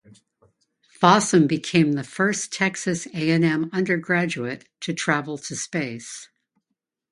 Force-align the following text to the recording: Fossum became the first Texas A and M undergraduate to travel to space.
Fossum 0.99 1.47
became 1.47 1.91
the 1.91 2.03
first 2.03 2.51
Texas 2.51 3.05
A 3.13 3.29
and 3.29 3.43
M 3.45 3.69
undergraduate 3.71 4.67
to 4.79 4.95
travel 4.95 5.37
to 5.37 5.55
space. 5.55 6.27